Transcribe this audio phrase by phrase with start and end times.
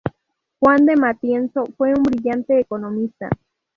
[0.57, 3.29] Juan de Matienzo fue un brillante economista.